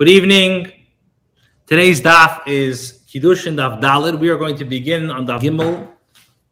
[0.00, 0.72] Good evening.
[1.66, 4.18] Today's daf is Kiddushin daf Dalid.
[4.18, 5.92] We are going to begin on daf Gimel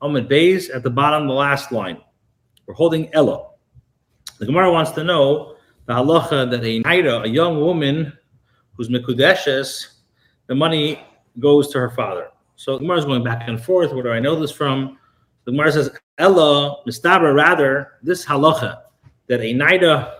[0.03, 1.97] Amid Beis at the bottom, the last line.
[2.67, 3.53] We're holding Ella.
[4.39, 5.57] The Gemara wants to know
[5.87, 8.13] the halacha that a naira, a young woman
[8.75, 9.95] who's mekudeshes,
[10.47, 11.03] the money
[11.39, 12.29] goes to her father.
[12.57, 13.95] So the Gemara is going back and forth.
[13.95, 14.99] Where do I know this from?
[15.47, 18.83] The Gemara says Ella mistabra rather this halacha
[19.27, 20.17] that a naira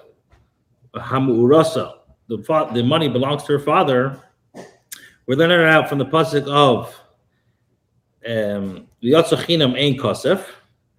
[0.95, 1.98] hamu'urasa
[2.29, 4.21] the, the money belongs to her father,
[5.27, 6.95] we're learning out from the pasuk of
[8.27, 10.45] um, Yotzachinam Ein Kosef,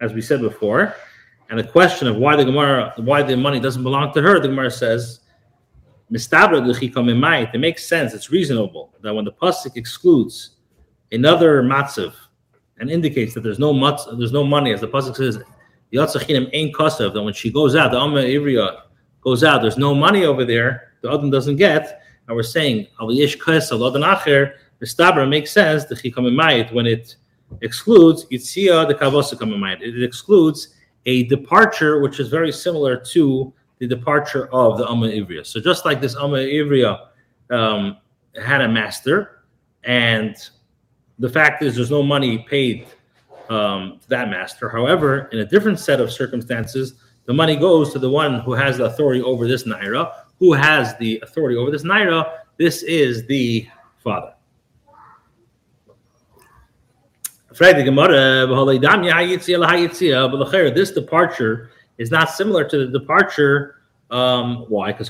[0.00, 0.94] as we said before,
[1.48, 4.48] and the question of why the Gemara, why the money doesn't belong to her, the
[4.48, 5.20] Gemara says,
[6.10, 10.56] It makes sense, it's reasonable that when the pasuk excludes
[11.12, 12.14] another matzav
[12.78, 15.38] and indicates that there's no matz, there's no money, as the pasuk says,
[15.92, 18.82] Yotzachinam Ein Kosef, that when she goes out, the Amma Ivriya
[19.20, 23.38] goes out, there's no money over there the Adam doesn't get, and we're saying Aliyesh
[23.38, 27.16] Khes Aladan Acher, Stabra makes sense, the Chikamayit, when it
[27.60, 29.82] excludes Yitzia the Kavosa.
[29.82, 30.74] It excludes
[31.06, 35.46] a departure which is very similar to the departure of the Amma Ivriya.
[35.46, 37.08] So just like this Amma Ivriya
[37.50, 37.96] um,
[38.40, 39.42] had a master,
[39.84, 40.36] and
[41.18, 42.86] the fact is there's no money paid
[43.48, 44.68] um, to that master.
[44.68, 46.94] However, in a different set of circumstances,
[47.24, 50.96] the money goes to the one who has the authority over this naira, who has
[50.96, 52.38] the authority over this naira?
[52.56, 53.68] This is the
[54.02, 54.34] father.
[60.74, 63.76] This departure is not similar to the departure.
[64.10, 64.92] Um, why?
[64.92, 65.08] Because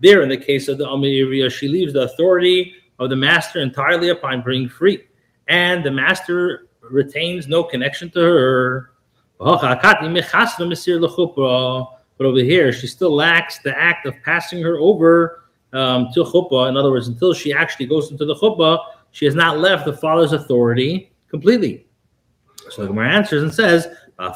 [0.00, 4.08] there, in the case of the Amiria, she leaves the authority of the master entirely
[4.08, 5.04] upon being free,
[5.48, 8.92] and the master retains no connection to her.
[12.22, 15.42] But over here, she still lacks the act of passing her over
[15.72, 16.68] um, to chuppah.
[16.68, 18.78] In other words, until she actually goes into the chuppah,
[19.10, 21.84] she has not left the father's authority completely.
[22.70, 24.30] So the Gemara answers and says, when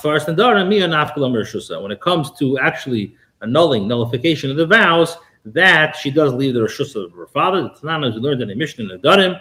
[1.92, 6.96] it comes to actually annulling, nullification of the vows, that she does leave the Rishus
[6.96, 7.62] of her father.
[7.62, 9.40] The Tanana, we learned in a Mishnah in the Darim,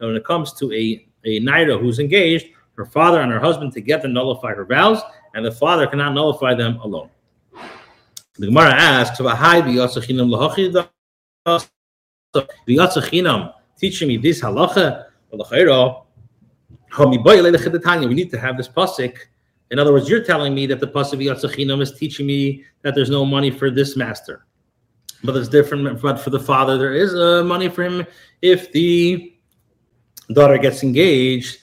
[0.00, 4.08] when it comes to a, a Naira who's engaged, her father and her husband together
[4.08, 5.00] nullify her vows,
[5.34, 7.10] and the father cannot nullify them alone.
[8.38, 9.18] The Gemara asks,
[13.78, 15.06] teaching me this halacha,
[18.08, 19.16] we need to have this pasuk.
[19.70, 23.10] In other words, you're telling me that the pasuk v'yatzachinam is teaching me that there's
[23.10, 24.46] no money for this master,
[25.24, 26.00] but it's different.
[26.00, 28.06] But for the father, there is uh, money for him
[28.40, 29.34] if the
[30.32, 31.58] daughter gets engaged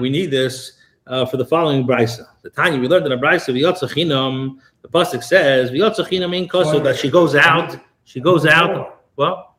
[0.00, 0.72] we need this
[1.06, 2.26] uh, for the following brisa.
[2.42, 4.58] The Tanya we learned in a brisa v'yotzachinam.
[4.82, 7.78] The pasuk says v'yotzachinam in koso that she goes out.
[8.04, 9.04] She goes out.
[9.16, 9.56] Well,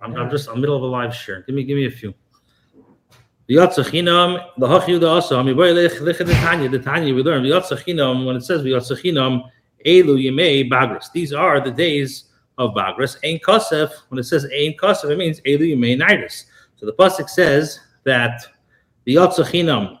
[0.00, 1.42] I'm, I'm just in the middle of a live share.
[1.42, 2.14] Give me give me a few.
[3.48, 5.42] V'yotzachinam lahachiu also.
[5.42, 9.50] The Tanya the Tanya we learned v'yotzachinam when it says v'yotzachinam
[9.84, 11.12] elu yemei bagras.
[11.12, 12.24] These are the days
[12.56, 13.18] of bagras.
[13.22, 16.46] Ein kosef when it says ein kosef it means elu yemei nidus.
[16.76, 18.42] So the pasuk says that
[19.04, 19.98] the Yotzachinam.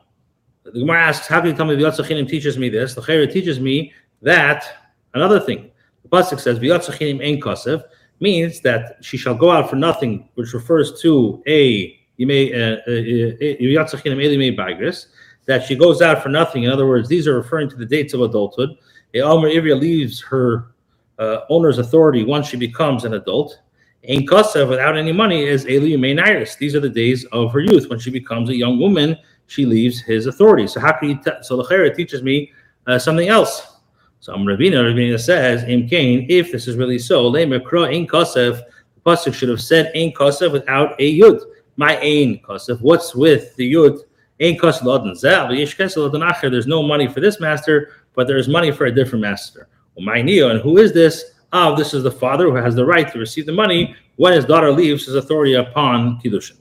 [0.64, 3.30] The Gemara asks, "How can you tell me the Yotzachinam teaches me this?" The Chayra
[3.30, 3.92] teaches me
[4.22, 4.64] that
[5.12, 5.70] another thing.
[6.02, 7.84] The pasuk says, "V'yotzachinam ein kasev,"
[8.20, 12.76] means that she shall go out for nothing, which refers to a you may uh,
[12.86, 13.54] uh, uh,
[15.46, 16.62] that she goes out for nothing.
[16.62, 18.70] In other words, these are referring to the dates of adulthood.
[19.14, 20.74] A Almer leaves her
[21.18, 23.60] uh, owner's authority once she becomes an adult.
[24.08, 26.58] Ein Kosev, without any money, is Eli Mainairis.
[26.58, 27.88] These are the days of her youth.
[27.88, 29.16] When she becomes a young woman,
[29.46, 30.66] she leaves his authority.
[30.66, 31.16] So how can you?
[31.22, 32.52] Te- so the Chayra teaches me
[32.86, 33.78] uh, something else.
[34.20, 34.84] So I'm Ravina.
[34.84, 38.62] Ravina says, Im Kain, if this is really so, Le'mekra Ein Kosev,
[38.94, 41.40] the pasuk should have said Ein Kosev without a yud.
[41.76, 42.80] My Ein Kosev.
[42.80, 44.00] What's with the yud?
[44.40, 46.50] Ein Kosev Ladan Zav.
[46.50, 49.68] There's no money for this master, but there is money for a different master.
[49.98, 51.32] My Neo, and who is this?
[51.52, 54.44] Oh, this is the father who has the right to receive the money when his
[54.44, 56.58] daughter leaves his authority upon Kiddushin.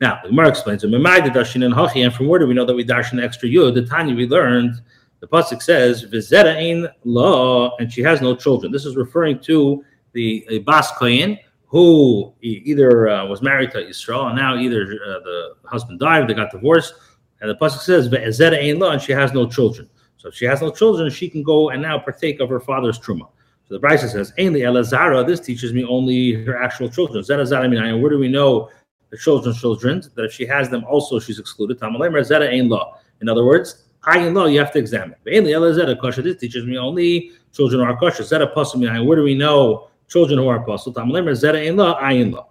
[0.00, 3.48] Now, the Gemara explains, and from where do we know that we dash an extra
[3.48, 3.74] yud?
[3.74, 4.80] The Tanya we learned,
[5.20, 8.72] the Pasuk says, Vizera ain law, and she has no children.
[8.72, 14.36] This is referring to the Bas Kohen, who either uh, was married to Israel, and
[14.36, 16.94] now either uh, the husband died, they got divorced,
[17.40, 19.88] and the Pasuk says, Vizera ain law, and she has no children.
[20.16, 22.98] So if she has no children, she can go and now partake of her father's
[22.98, 23.28] truma.
[23.70, 27.22] So the Brisa says, Ainli Elazara, this teaches me only her actual children.
[27.22, 28.68] Zera mean, where do we know
[29.10, 30.02] the children's children?
[30.16, 31.78] That if she has them also, she's excluded.
[31.78, 32.98] Tamalamer Zera Ain Law.
[33.20, 35.14] In other words, Ayin law, you have to examine.
[35.24, 36.22] Ainly Elazara Kosher.
[36.22, 38.24] This teaches me only children who are kosher.
[38.24, 40.92] Zeta apostle Where do we know children who are apostle?
[40.92, 42.48] Tamalemer zeta in law, ayin law.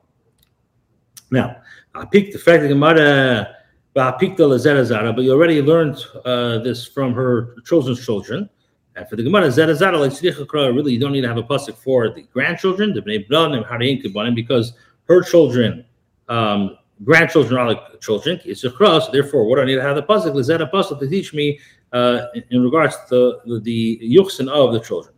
[1.31, 1.57] Now,
[1.95, 3.56] I picked the fact that Gemara
[3.95, 8.50] but you already learned uh, this from her children's children.
[8.95, 12.24] And for the Gemara, like really, you don't need to have a pasuk for the
[12.33, 14.74] grandchildren, the Bnei because
[15.07, 15.86] her children,
[16.27, 18.39] um, grandchildren are like children.
[18.44, 19.09] It's a cross.
[19.09, 20.38] Therefore, what do I need to have the pasuk?
[20.38, 21.59] Is that a pasuk to teach me
[21.94, 25.13] uh, in, regards to the, the, yuchsin of the children?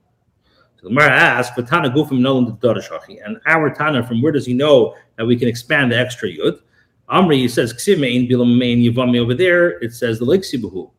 [0.75, 4.45] So the Gemara asks, "But Tana gufim nolan the and our Tana from where does
[4.45, 6.59] he know that we can expand the extra yud?
[7.09, 9.79] Amri says ksiv mein bilam yivami over there.
[9.79, 10.91] It says the lake sibuhu.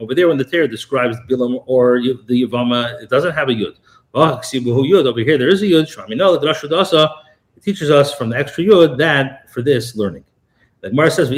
[0.00, 3.76] Over there, when the Torah describes Bilam or the Yavama, it doesn't have a Yud.
[4.14, 7.10] Over here, there is a Yud.
[7.56, 10.24] It teaches us from the extra Yud that for this learning.
[10.82, 11.36] Like Mar says, the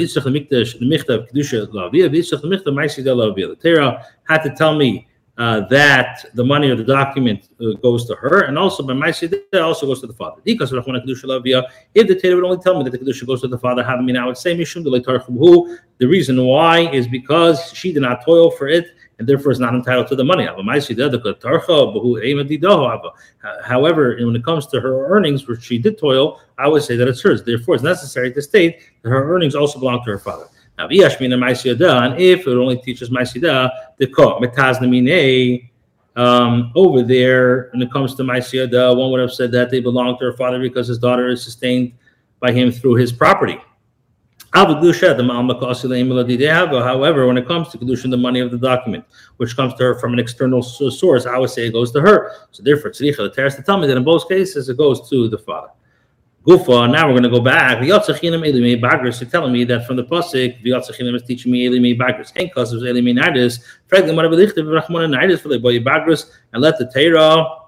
[3.61, 5.07] Torah had to tell me
[5.37, 9.11] uh, that the money of the document uh, goes to her, and also by my
[9.19, 10.39] it also goes to the father.
[10.45, 13.99] If the Torah would only tell me that the kedusha goes to the father, have
[14.01, 14.83] me now would say mishum
[15.97, 18.85] the reason why is because she did not toil for it,
[19.17, 20.45] and therefore is not entitled to the money.
[23.63, 27.07] However, when it comes to her earnings, which she did toil, I would say that
[27.07, 27.43] it's hers.
[27.43, 30.45] Therefore, it's necessary to state that her earnings also belong to her father.
[30.77, 35.69] Now, and if it only teaches Maisida, the ko metaznemine
[36.15, 40.17] um, over there, when it comes to Maisida, one would have said that they belong
[40.17, 41.93] to her father because his daughter is sustained
[42.39, 43.59] by him through his property.
[44.53, 44.83] However,
[47.25, 49.03] when it comes to Kedusha, the money of the document,
[49.37, 52.33] which comes to her from an external source, I would say it goes to her.
[52.51, 55.39] So therefore, the Teres to tell me that in both cases it goes to the
[55.39, 55.69] father.
[56.45, 57.81] Gufa, now we're going to go back.
[57.85, 62.33] You're telling me that from the pasuk, v'yatzachinam is teaching me elime bagris.
[62.35, 63.63] Ain't cause of elime nardis.
[63.89, 67.59] Fraglim what belichta v'rachmona nardis for the boy bagris, and let the Torah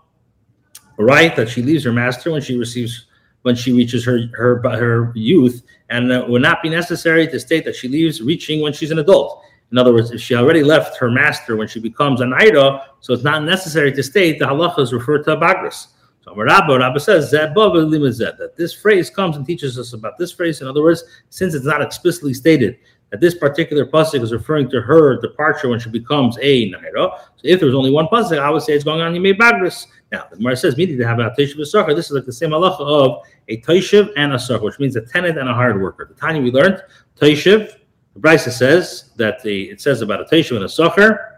[0.97, 3.05] write that she leaves her master when she receives
[3.43, 7.63] when she reaches her her her youth, and it would not be necessary to state
[7.63, 9.41] that she leaves reaching when she's an adult.
[9.71, 13.13] In other words, if she already left her master when she becomes an Ida, so
[13.13, 15.87] it's not necessary to state the halacha is referred to a bagris.
[16.25, 20.59] So Rabba, Rabba says that this phrase comes and teaches us about this phrase.
[20.59, 22.79] In other words, since it's not explicitly stated
[23.11, 27.19] that this particular pasuk is referring to her departure when she becomes a naira.
[27.19, 29.85] So if there was only one pasuk, I would say it's going on Yimei Bagris.
[30.11, 31.95] Now the Gemara says meaning to have a Taishiv Asachar.
[31.95, 35.01] This is like the same halacha of a Taishiv and a Sachar, which means a
[35.01, 36.05] tenant and a hired worker.
[36.05, 36.81] The time we learned
[37.19, 37.77] Taishiv,
[38.15, 41.33] the Brisa says that the it says about a Taishiv and a Sachar.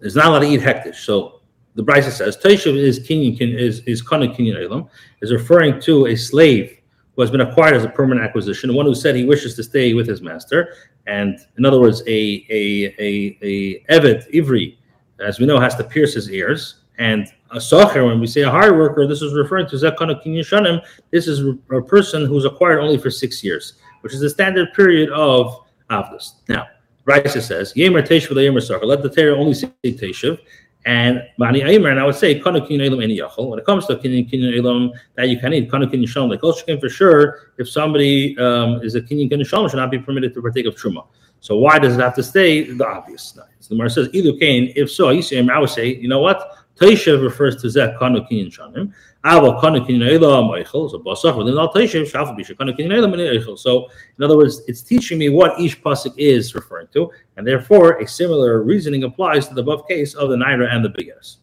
[0.00, 0.96] There's not allowed to eat hektish.
[0.96, 1.39] So
[1.74, 4.88] the Brisa says Taishav is kinyan is is kana kinyan elam
[5.20, 6.76] is referring to a slave
[7.14, 9.94] who has been acquired as a permanent acquisition, one who said he wishes to stay
[9.94, 10.74] with his master,
[11.06, 14.76] and in other words, a a a a evet ivri,
[15.20, 18.50] as we know, has to pierce his ears, and a socher, when we say a
[18.50, 20.80] hard worker, this is referring to zakana kinyan shanim.
[21.10, 21.40] This is
[21.70, 26.34] a person who's acquired only for six years, which is the standard period of avdus.
[26.48, 26.66] Now.
[27.06, 30.38] Brisa says, Yemer Teshav Yemer Let the Torah only say Teshav,
[30.86, 33.50] and Bani Aimer, and I would say Kana Kinyan Elam Yachol.
[33.50, 36.40] When it comes to Kinyan Kinyan Elam that you can eat, Kana Kinyan Shalom, like
[36.40, 40.32] Olshikin for sure, if somebody um, is a Kinyan Kinyan Shalom, should not be permitted
[40.34, 41.06] to partake of Truma.
[41.40, 42.64] So why does it have to stay?
[42.64, 43.34] The obvious.
[43.34, 46.56] So the Gemara says, either Cain, if so, I would say, you know what?
[46.80, 48.92] Taishav refers to Zek Kana Kinyan Shanim.
[49.24, 53.12] Ava Kana Kinyan Elam Eichel, so Basach, within all Taishav, Shafa Bisha Kana Kinyan Elam
[53.12, 53.58] Eichel.
[53.58, 57.98] So in other words, it's teaching me what each pasuk is referring to, and therefore
[57.98, 61.36] a similar reasoning applies to the above case of the Naira and the Bigas.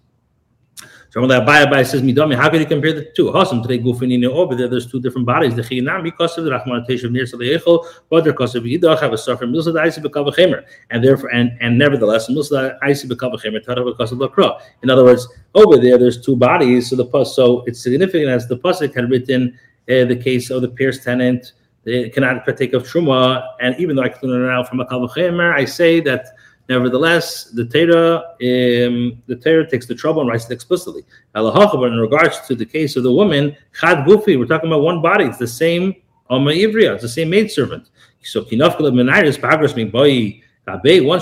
[1.22, 3.26] When that Abai says Midami, how can you compare the two?
[3.28, 5.56] Hasam today Gufinino over there, there's two different bodies.
[5.56, 9.18] The Chinam because of the Rahmanatation near Salehel, but there because of Yidach have a
[9.18, 10.64] suffer Milsa the Isi Bekavachemer.
[10.90, 14.62] And therefore and and nevertheless, Milsa the Isi Bekavachemer, Tara because of Lakra.
[14.84, 16.90] In other words, over there there's two bodies.
[16.90, 19.58] So the pus so it's significant as the Pasuk had written
[19.90, 21.54] uh, the case of the pierced tenant.
[21.84, 25.54] They cannot partake of Truma, and even though I can learn out from a Kavachemer,
[25.56, 26.28] I say that
[26.70, 31.04] Nevertheless, the Torah um, the Torah takes the trouble and writes it explicitly.
[31.34, 35.02] But in regards to the case of the woman, Chad Gufi, we're talking about one
[35.02, 35.26] body.
[35.26, 35.96] It's the same
[36.30, 37.90] Amma Ivriya, it's the same maidservant.
[38.22, 38.50] So once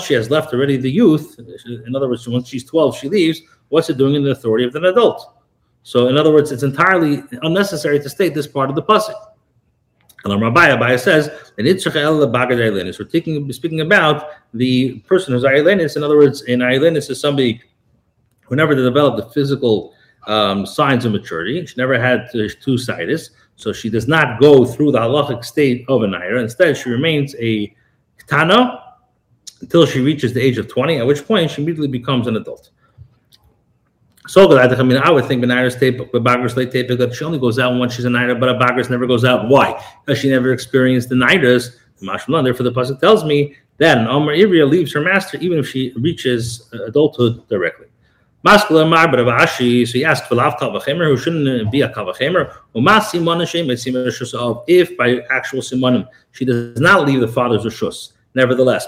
[0.02, 3.88] she has left already the youth, in other words, once she's 12, she leaves, what's
[3.88, 5.34] it doing in the authority of an adult?
[5.84, 9.14] So, in other words, it's entirely unnecessary to state this part of the pasuk.
[10.32, 11.30] And Rabbi Abaya says,
[12.98, 15.96] we're taking, speaking about the person who's Ayelenis.
[15.96, 17.60] In other words, an Ayelenis is somebody
[18.42, 19.94] who never developed the physical
[20.26, 21.64] um, signs of maturity.
[21.66, 26.02] She never had two sides, so she does not go through the halachic state of
[26.02, 26.42] an Naira.
[26.42, 27.74] Instead, she remains a
[28.18, 28.82] Ketana,
[29.60, 32.70] until she reaches the age of 20, at which point she immediately becomes an adult.
[34.28, 34.58] So good.
[34.58, 37.38] I mean, I would think the Benaris tape, but Bagras late tape, that she only
[37.38, 39.48] goes out once she's a Naira, but a Bagras never goes out.
[39.48, 39.80] Why?
[40.04, 41.76] Because she never experienced the Nairas.
[42.00, 45.92] Therefore, the Pasuk tells me that an Omer Ivria leaves her master even if she
[45.96, 47.86] reaches uh, adulthood directly.
[48.44, 48.86] Maskula
[49.40, 52.52] Ashi, so he asked for Lav Kavachemer, who shouldn't uh, be a Kavachemer,
[54.68, 58.12] if by actual Simonim she does not leave the father's Rishus.
[58.34, 58.86] Nevertheless,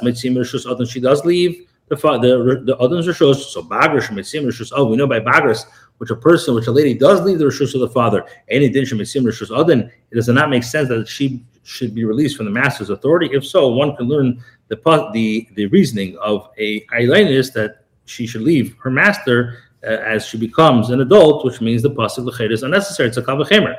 [0.91, 4.73] she does leave the the the Adon's Rishus, so Bagras Mitzim Rishus.
[4.75, 5.65] Oh, we know by Bagras,
[5.99, 8.85] which a person, which a lady does leave the Rishus of the father, any din
[8.85, 12.53] Mitzim Rishus Adon, it does not make sense that she should be released from the
[12.53, 13.31] master's authority.
[13.33, 14.77] If so, one can learn the
[15.13, 20.37] the the reasoning of a Eilinus that she should leave her master uh, as she
[20.39, 23.09] becomes an adult, which means the pasuk l'cheder is unnecessary.
[23.09, 23.77] It's a kavachemer.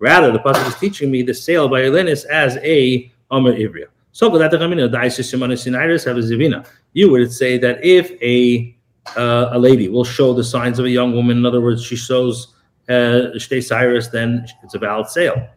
[0.00, 3.86] Rather, the pasuk is teaching me the sale by Eilinus as a Omer Ivria.
[4.16, 4.30] So
[6.92, 8.76] you would say that if a
[9.16, 11.96] uh, a lady will show the signs of a young woman, in other words, she
[11.96, 12.54] shows
[12.88, 15.48] uh, Cyrus, then it's a valid sale.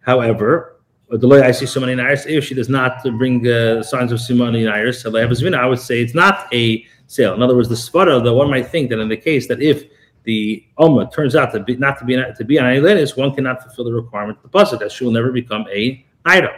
[0.00, 0.76] However,
[1.08, 5.06] the I see Simoni Iris, if she does not bring uh, signs of Simoni Iris,
[5.06, 7.32] I would say it's not a sale.
[7.32, 9.84] In other words, the svara that one might think that in the case that if
[10.24, 13.62] the Oma turns out to be not to be to be an Eilenis, one cannot
[13.62, 16.50] fulfill the requirement of the pasuk that she will never become a item.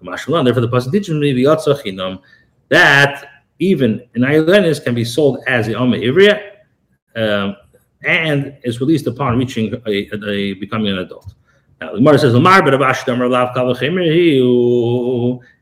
[0.00, 1.32] Therefore, the pasuk teaches me
[2.68, 3.24] that
[3.58, 6.52] even an Eilenis can be sold as a Oma Ivria
[7.16, 7.56] um,
[8.04, 11.34] and is released upon reaching a, a, a becoming an adult.
[11.80, 12.34] Now, the Gemara says,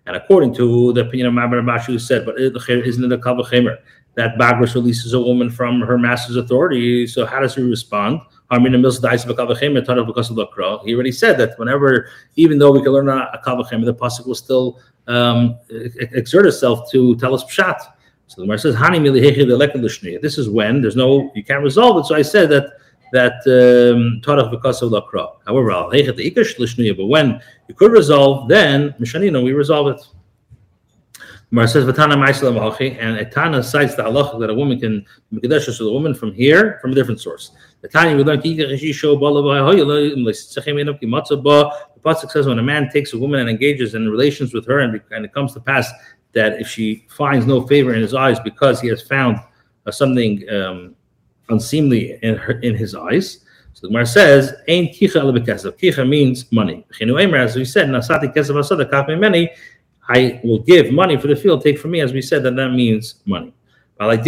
[0.09, 3.79] and according to the opinion of Mabar Abashi, who said, but isn't it a Kavachimer
[4.15, 7.07] that Bagras releases a woman from her master's authority?
[7.07, 8.21] So how does he respond?
[8.51, 8.57] He
[10.95, 14.81] already said that whenever, even though we can learn a Kavachem, the Pasuk will still
[15.09, 17.81] um, exert itself to tell us Pshat.
[18.29, 18.75] So the Gemara says,
[20.21, 22.07] This is when there's no, you can't resolve it.
[22.07, 22.73] So I said that
[23.13, 23.43] that
[24.25, 25.37] Tarach because of Lakra.
[25.47, 25.71] However,
[26.97, 30.07] but when you could resolve, then Mishanino, we resolve it.
[31.53, 35.93] Mar says Vatana and Etana cites the halacha that a woman can Mekadesh to a
[35.93, 37.53] woman from here from a different source.
[37.83, 38.57] The Tanya we learn the
[42.07, 45.01] Pasuk says when a man takes a woman and engages in relations with her, and,
[45.11, 45.91] and it comes to pass
[46.35, 49.39] that if she finds no favor in his eyes because he has found
[49.87, 50.95] uh, something um,
[51.49, 53.41] unseemly in her, in his eyes.
[53.73, 56.87] So the Gemara says, "Ain kicha lebekesef." Kicha means money.
[57.01, 59.51] As we said, "Nasati kesef asada kaf many."
[60.09, 61.63] I will give money for the field.
[61.63, 63.53] Take from me, as we said, that that means money.
[63.99, 64.25] But like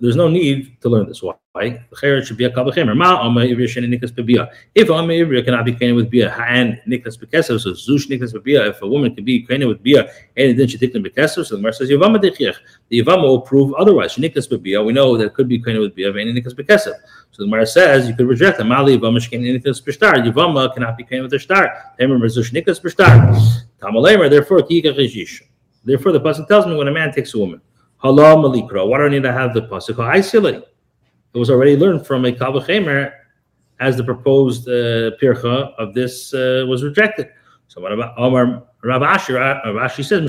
[0.00, 1.22] there's no need to learn this.
[1.22, 1.34] Why?
[1.54, 2.96] The should be a kavachemer.
[2.96, 4.48] Ma ama ivriya sheni nikas bebia.
[4.74, 8.68] If ama ivriya cannot be acquainted with bia and nikas bekesav, so zush bebia.
[8.70, 11.54] If a woman can be acquainted with bia and then she take them bekesav, so
[11.54, 12.56] the Gemara says yavama dechiach.
[12.88, 14.12] The yavama will prove otherwise.
[14.12, 14.84] She nikas bebia.
[14.84, 16.94] We know that could be acquainted with bia and nikas bekesav.
[17.30, 18.68] So the Gemara says you could reject them.
[18.68, 20.14] Mali yavama shkeni nikas b'shtar.
[20.24, 21.94] Yavama cannot be acquainted with the shtar.
[21.98, 23.34] Temer zush nikas b'shtar.
[23.80, 24.30] Tamalemer.
[24.30, 25.42] Therefore rejish.
[25.84, 27.60] Therefore the pasuk tells me when a man takes a woman.
[28.02, 28.86] Halal malikra.
[28.88, 29.98] Why do I need to have the pasuk?
[29.98, 30.64] Isolate
[31.34, 33.12] it was already learned from a Kalvachemer
[33.80, 37.28] as the proposed uh, pircha of this uh, was rejected.
[37.68, 39.34] So what about Omar Rav Ashi?
[39.34, 40.20] Rav Ashi says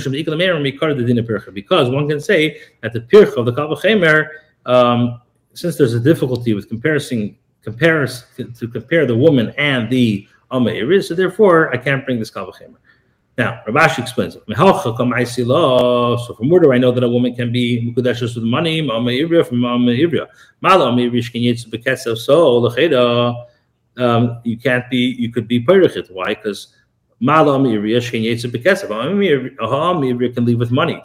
[1.54, 4.28] because one can say that the pircha of the Kalvachemer,
[4.66, 5.22] um,
[5.54, 11.74] since there's a difficulty with comparison to compare the woman and the Amma so therefore
[11.74, 12.76] I can't bring this Kalvachemer.
[13.40, 14.34] Now, Rabashi explains.
[14.34, 14.42] So
[16.34, 18.82] from where do I know that a woman can be mukadeshes with money?
[18.82, 20.28] Mama Ivria from Mama Ivria.
[20.60, 23.56] Mala beketzav so.
[23.98, 25.16] Um, you can't be.
[25.18, 26.12] You could be perichit.
[26.12, 26.34] Why?
[26.34, 26.76] Because
[27.22, 28.90] Mala Ivria can yitz beketzav.
[28.90, 31.02] Ivria can leave with money.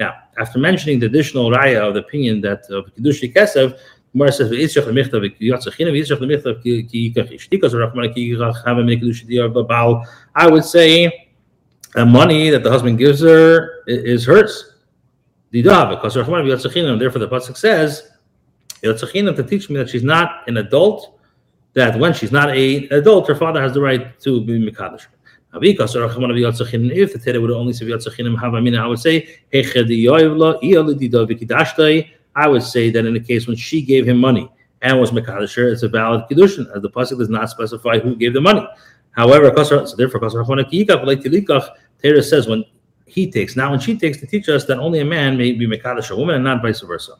[0.00, 2.90] Now, after mentioning the additional raya of the opinion that of
[4.16, 4.28] I
[10.48, 11.30] would say,
[11.94, 14.74] the money that the husband gives her is hers.
[15.50, 16.14] Because.
[16.14, 18.10] Therefore, the pasuk says,
[18.82, 21.18] "Yitzchachina to teach me that she's not an adult.
[21.74, 25.06] That when she's not a adult, her father has the right to be mekadosh."
[25.56, 27.86] If the would only say
[28.76, 29.28] I would say,
[32.36, 34.50] I would say that in the case when she gave him money
[34.82, 38.34] and was Mekadisher, it's a valid Kiddushin, as the Pasuk does not specify who gave
[38.34, 38.66] the money.
[39.12, 40.20] However, so therefore,
[42.02, 42.64] Torah says when
[43.06, 45.66] he takes, now when she takes to teach us that only a man may be
[45.66, 47.16] Mekadish a woman and not vice versa.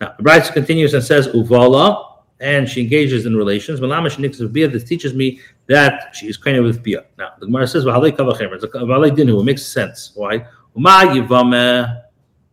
[0.00, 3.80] Now, the Bride continues and says, Uvala, and she engages in relations.
[3.80, 4.68] Malama shenikas bia.
[4.68, 7.04] This teaches me that she is kind with bia.
[7.16, 8.62] Now the Gemara says v'halei kavachemer.
[8.62, 9.40] It's dinu.
[9.40, 10.12] It makes sense.
[10.14, 10.46] Why?
[10.76, 12.02] Uma.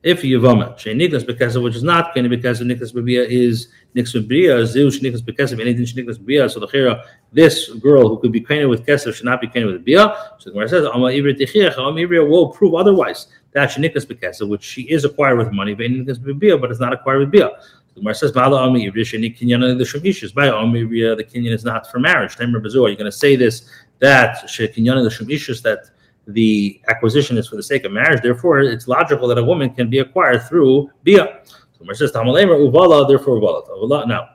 [0.03, 4.65] If yivame shenikas because of which is not because of nikas bia is nikas bia
[4.65, 6.49] ziu shenikas because of anything shenikas bia.
[6.49, 9.65] So the chira, this girl who could be kind with kesef should not be kind
[9.65, 10.13] with bia.
[10.39, 11.77] So the Gemara says Ama ivri tichiach.
[11.77, 13.27] Ama ivri will prove otherwise.
[13.53, 16.91] That shenikas because of which she is acquired with money, but bia, but it's not
[16.91, 17.51] acquired with bia.
[17.93, 21.63] The Gemara says, "Bala ami rishani kinyan the shumishis." By ami uh, the kinyan is
[21.63, 22.35] not for marriage.
[22.35, 22.89] Tamer bazor.
[22.89, 23.69] You're going to say this
[23.99, 25.91] that kinyan the shumishis that
[26.27, 28.21] the acquisition is for the sake of marriage.
[28.21, 31.41] Therefore, it's logical that a woman can be acquired through bia.
[31.45, 34.07] So Gemara says, "Tamalemer uvala." Therefore, uvala.
[34.07, 34.29] Now.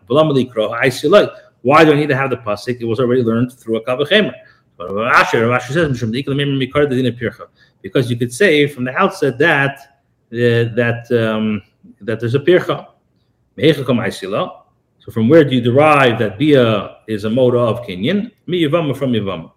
[1.63, 2.81] Why do I need to have the pasuk?
[2.81, 4.33] It was already learned through a kavachemer.
[4.77, 6.01] But Rashi says,
[7.83, 9.79] because you could say from the outset that
[10.33, 11.63] uh, that um,
[12.01, 12.87] that there's a pircha.
[15.01, 18.31] So from where do you derive that bia is a moda of Kenyan?
[18.47, 19.51] Mi from yavama.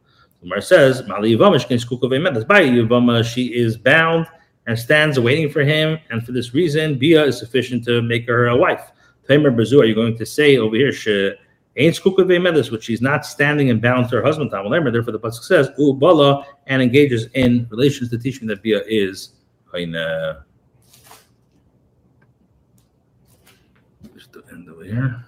[0.44, 4.26] Mar says, Mali shkin by yavama, she is bound
[4.68, 8.48] and stands waiting for him, and for this reason, bia is sufficient to make her
[8.48, 8.92] a wife.
[9.28, 11.34] Tamer Bazu, are you going to say over here, she
[11.78, 15.70] ain't skukave which she's not standing and bound to her husband, Therefore, the pasuk says,
[15.80, 19.34] ubala, and engages in relations to teach me that bia is
[19.72, 20.44] kaina.
[24.14, 25.26] Just the end over here.